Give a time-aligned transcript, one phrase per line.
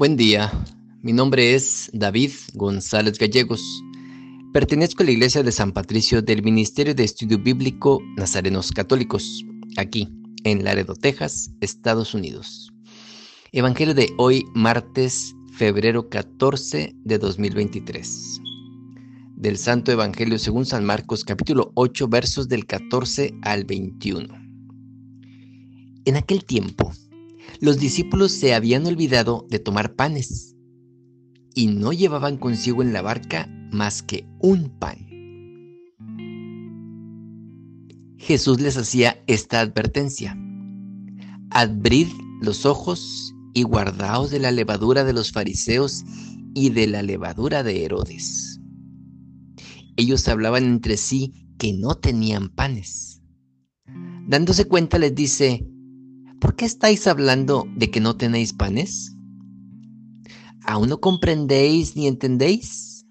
[0.00, 0.50] Buen día,
[1.02, 3.62] mi nombre es David González Gallegos.
[4.50, 9.44] Pertenezco a la Iglesia de San Patricio del Ministerio de Estudio Bíblico Nazarenos Católicos,
[9.76, 10.08] aquí
[10.44, 12.72] en Laredo, Texas, Estados Unidos.
[13.52, 18.40] Evangelio de hoy, martes, febrero 14 de 2023.
[19.36, 24.34] Del Santo Evangelio según San Marcos, capítulo 8, versos del 14 al 21.
[26.06, 26.90] En aquel tiempo,
[27.60, 30.56] los discípulos se habían olvidado de tomar panes
[31.54, 35.06] y no llevaban consigo en la barca más que un pan.
[38.16, 40.38] Jesús les hacía esta advertencia.
[41.50, 42.08] Abrid
[42.40, 46.04] los ojos y guardaos de la levadura de los fariseos
[46.54, 48.60] y de la levadura de Herodes.
[49.96, 53.20] Ellos hablaban entre sí que no tenían panes.
[54.26, 55.66] Dándose cuenta les dice,
[56.40, 59.14] ¿por qué estáis hablando de que no tenéis panes?
[60.64, 63.06] ¿Aún no comprendéis ni entendéis?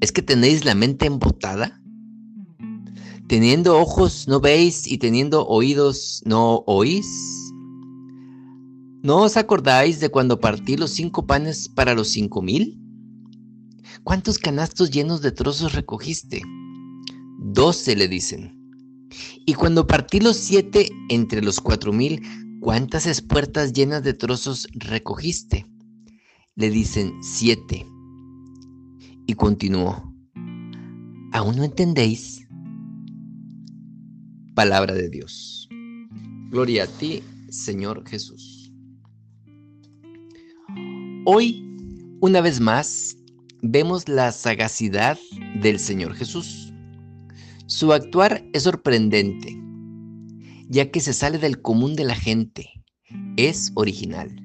[0.00, 1.80] ¿Es que tenéis la mente embotada?
[3.26, 7.06] Teniendo ojos no veis y teniendo oídos no oís.
[9.02, 12.80] ¿No os acordáis de cuando partí los cinco panes para los cinco mil?
[14.02, 16.42] ¿Cuántos canastos llenos de trozos recogiste?
[17.38, 18.63] Doce le dicen.
[19.46, 22.22] Y cuando partí los siete entre los cuatro mil,
[22.60, 25.66] ¿cuántas espuertas llenas de trozos recogiste?
[26.56, 27.86] Le dicen siete.
[29.26, 30.14] Y continuó,
[31.32, 32.46] ¿aún no entendéis?
[34.54, 35.68] Palabra de Dios.
[36.50, 38.72] Gloria a ti, Señor Jesús.
[41.26, 41.64] Hoy,
[42.20, 43.16] una vez más,
[43.62, 45.18] vemos la sagacidad
[45.60, 46.63] del Señor Jesús.
[47.66, 49.58] Su actuar es sorprendente,
[50.68, 52.84] ya que se sale del común de la gente.
[53.38, 54.36] Es original.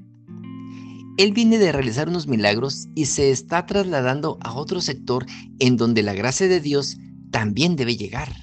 [1.18, 5.26] Él viene de realizar unos milagros y se está trasladando a otro sector
[5.60, 6.96] en donde la gracia de Dios
[7.30, 8.34] también debe llegar.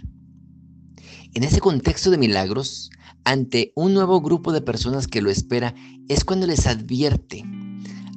[1.32, 2.90] En ese contexto de milagros,
[3.24, 5.74] ante un nuevo grupo de personas que lo espera,
[6.08, 7.44] es cuando les advierte,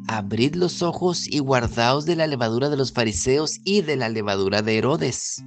[0.09, 4.61] abrid los ojos y guardaos de la levadura de los fariseos y de la levadura
[4.61, 5.41] de Herodes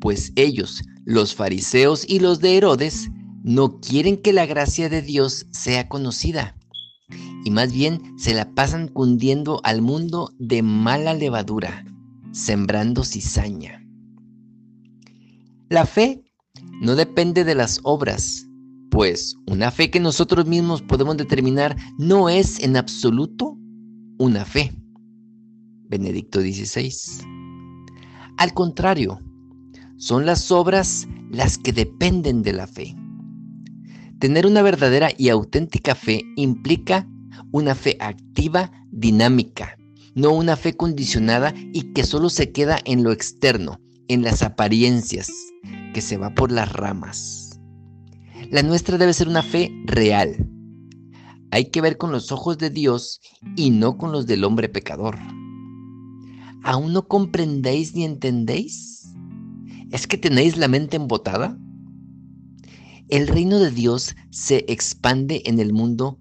[0.00, 3.08] pues ellos, los fariseos y los de Herodes,
[3.42, 6.56] no quieren que la gracia de Dios sea conocida,
[7.44, 11.84] y más bien se la pasan cundiendo al mundo de mala levadura,
[12.32, 13.84] sembrando cizaña.
[15.68, 16.22] La fe
[16.80, 18.46] no depende de las obras,
[18.90, 23.56] pues una fe que nosotros mismos podemos determinar no es en absoluto
[24.18, 24.72] una fe.
[25.88, 26.92] Benedicto XVI.
[28.36, 29.20] Al contrario,
[29.98, 32.96] son las obras las que dependen de la fe.
[34.18, 37.08] Tener una verdadera y auténtica fe implica
[37.52, 39.76] una fe activa, dinámica,
[40.14, 45.30] no una fe condicionada y que solo se queda en lo externo, en las apariencias,
[45.92, 47.60] que se va por las ramas.
[48.50, 50.48] La nuestra debe ser una fe real.
[51.50, 53.20] Hay que ver con los ojos de Dios
[53.56, 55.18] y no con los del hombre pecador.
[56.62, 58.97] ¿Aún no comprendéis ni entendéis?
[59.90, 61.58] ¿Es que tenéis la mente embotada?
[63.08, 66.18] El reino de Dios se expande en el mundo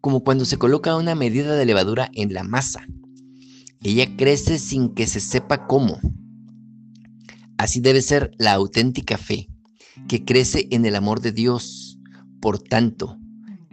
[0.00, 2.86] como cuando se coloca una medida de levadura en la masa.
[3.82, 5.98] Ella crece sin que se sepa cómo.
[7.58, 9.48] Así debe ser la auténtica fe,
[10.08, 11.98] que crece en el amor de Dios.
[12.40, 13.18] Por tanto,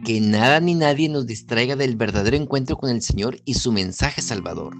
[0.04, 4.20] que nada ni nadie nos distraiga del verdadero encuentro con el Señor y su mensaje
[4.20, 4.76] salvador.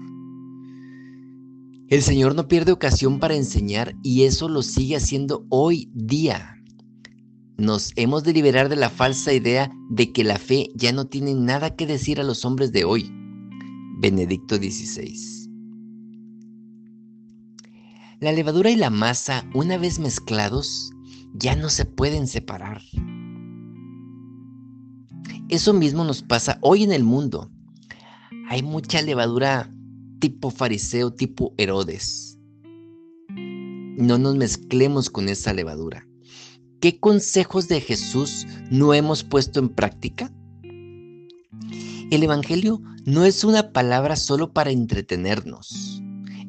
[1.89, 6.55] El Señor no pierde ocasión para enseñar y eso lo sigue haciendo hoy día.
[7.57, 11.33] Nos hemos de liberar de la falsa idea de que la fe ya no tiene
[11.33, 13.11] nada que decir a los hombres de hoy.
[13.97, 15.49] Benedicto XVI.
[18.19, 20.91] La levadura y la masa, una vez mezclados,
[21.33, 22.83] ya no se pueden separar.
[25.49, 27.49] Eso mismo nos pasa hoy en el mundo.
[28.47, 29.71] Hay mucha levadura
[30.19, 32.37] tipo fariseo, tipo Herodes.
[33.29, 36.07] No nos mezclemos con esa levadura.
[36.79, 40.31] ¿Qué consejos de Jesús no hemos puesto en práctica?
[42.11, 46.01] El Evangelio no es una palabra solo para entretenernos.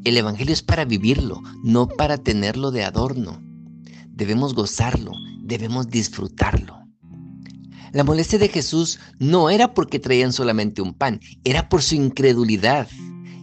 [0.05, 3.43] El Evangelio es para vivirlo, no para tenerlo de adorno.
[4.09, 5.13] Debemos gozarlo,
[5.43, 6.79] debemos disfrutarlo.
[7.93, 12.89] La molestia de Jesús no era porque traían solamente un pan, era por su incredulidad.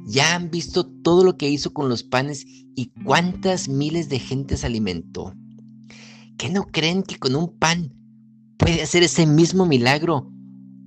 [0.10, 4.64] Ya han visto todo lo que hizo con los panes y cuántas miles de gentes
[4.64, 5.34] alimentó.
[6.38, 7.94] ¿Qué no creen que con un pan
[8.58, 10.32] puede hacer ese mismo milagro?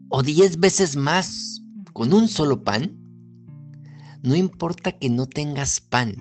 [0.09, 1.61] O diez veces más
[1.93, 2.97] con un solo pan,
[4.23, 6.15] no importa que no tengas pan,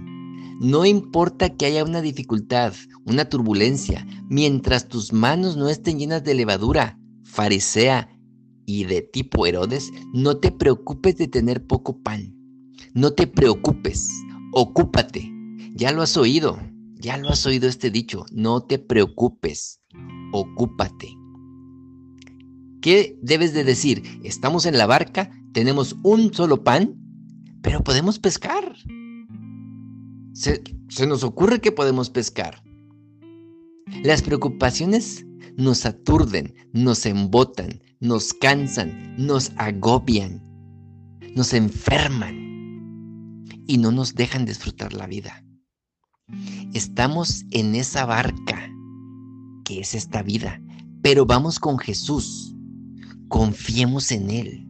[0.60, 2.74] no importa que haya una dificultad,
[3.06, 8.10] una turbulencia, mientras tus manos no estén llenas de levadura, farisea
[8.66, 12.39] y de tipo Herodes, no te preocupes de tener poco pan.
[12.94, 14.10] No te preocupes,
[14.54, 15.32] ocúpate.
[15.76, 16.60] Ya lo has oído,
[16.96, 19.80] ya lo has oído este dicho, no te preocupes,
[20.34, 21.16] ocúpate.
[22.82, 24.04] ¿Qué debes de decir?
[24.24, 26.96] Estamos en la barca, tenemos un solo pan,
[27.62, 28.76] pero podemos pescar.
[30.34, 30.62] Se,
[31.08, 32.64] nos ocurre que podemos pescar.
[34.04, 35.26] Las preocupaciones
[35.58, 40.42] nos aturden, nos embotan, nos cansan, nos agobian,
[41.36, 42.49] nos enferman
[43.70, 45.46] y no nos dejan disfrutar la vida.
[46.74, 48.68] Estamos en esa barca
[49.64, 50.60] que es esta vida,
[51.04, 52.56] pero vamos con Jesús.
[53.28, 54.68] Confiemos en Él.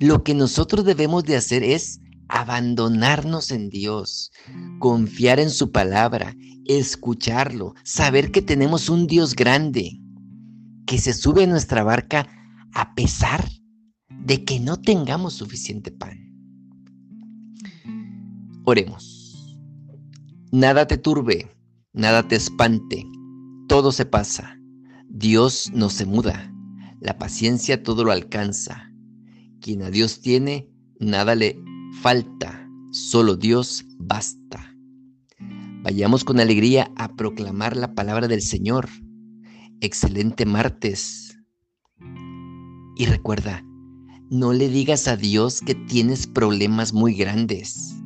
[0.00, 4.32] Lo que nosotros debemos de hacer es abandonarnos en Dios,
[4.80, 6.34] confiar en su palabra,
[6.66, 10.00] escucharlo, saber que tenemos un Dios grande
[10.86, 12.28] que se sube a nuestra barca
[12.74, 13.48] a pesar
[14.08, 16.27] de que no tengamos suficiente pan.
[18.70, 19.56] Oremos.
[20.52, 21.50] Nada te turbe,
[21.94, 23.06] nada te espante,
[23.66, 24.60] todo se pasa.
[25.08, 26.52] Dios no se muda,
[27.00, 28.92] la paciencia todo lo alcanza.
[29.62, 30.68] Quien a Dios tiene,
[31.00, 31.58] nada le
[32.02, 34.76] falta, solo Dios basta.
[35.82, 38.90] Vayamos con alegría a proclamar la palabra del Señor.
[39.80, 41.38] Excelente martes.
[42.98, 43.64] Y recuerda,
[44.28, 47.97] no le digas a Dios que tienes problemas muy grandes.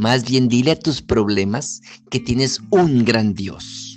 [0.00, 3.89] Más bien dile a tus problemas que tienes un gran Dios.